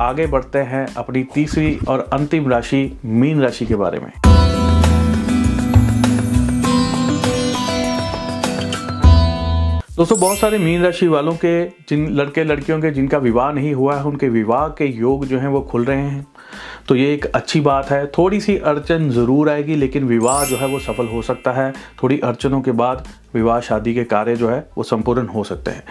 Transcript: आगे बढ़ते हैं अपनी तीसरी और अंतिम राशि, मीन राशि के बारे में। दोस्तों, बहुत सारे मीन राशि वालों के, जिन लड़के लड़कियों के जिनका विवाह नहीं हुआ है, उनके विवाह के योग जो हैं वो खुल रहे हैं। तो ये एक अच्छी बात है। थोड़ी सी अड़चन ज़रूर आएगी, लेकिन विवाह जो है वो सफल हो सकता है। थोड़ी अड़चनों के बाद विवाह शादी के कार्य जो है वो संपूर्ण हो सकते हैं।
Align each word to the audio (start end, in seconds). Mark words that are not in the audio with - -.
आगे 0.00 0.26
बढ़ते 0.26 0.58
हैं 0.58 0.86
अपनी 0.94 1.22
तीसरी 1.24 1.78
और 1.88 2.08
अंतिम 2.12 2.48
राशि, 2.48 2.98
मीन 3.04 3.40
राशि 3.40 3.66
के 3.66 3.74
बारे 3.74 3.98
में। 3.98 4.10
दोस्तों, 9.96 10.18
बहुत 10.20 10.38
सारे 10.38 10.58
मीन 10.58 10.82
राशि 10.82 11.06
वालों 11.08 11.34
के, 11.34 11.64
जिन 11.88 12.06
लड़के 12.10 12.44
लड़कियों 12.44 12.80
के 12.80 12.90
जिनका 12.90 13.18
विवाह 13.18 13.50
नहीं 13.52 13.72
हुआ 13.74 13.96
है, 13.96 14.04
उनके 14.04 14.28
विवाह 14.28 14.66
के 14.68 14.86
योग 14.86 15.24
जो 15.24 15.38
हैं 15.38 15.48
वो 15.48 15.60
खुल 15.60 15.84
रहे 15.84 16.02
हैं। 16.02 16.26
तो 16.88 16.94
ये 16.96 17.12
एक 17.14 17.24
अच्छी 17.26 17.60
बात 17.60 17.90
है। 17.90 18.06
थोड़ी 18.06 18.40
सी 18.40 18.56
अड़चन 18.56 19.10
ज़रूर 19.10 19.50
आएगी, 19.50 19.76
लेकिन 19.76 20.04
विवाह 20.04 20.44
जो 20.44 20.56
है 20.56 20.68
वो 20.68 20.78
सफल 20.78 21.08
हो 21.08 21.22
सकता 21.22 21.52
है। 21.52 21.72
थोड़ी 22.02 22.18
अड़चनों 22.20 22.60
के 22.60 22.72
बाद 22.72 23.06
विवाह 23.34 23.60
शादी 23.60 23.94
के 23.94 24.04
कार्य 24.04 24.36
जो 24.36 24.48
है 24.48 24.64
वो 24.76 24.82
संपूर्ण 24.82 25.26
हो 25.26 25.44
सकते 25.44 25.70
हैं। 25.70 25.84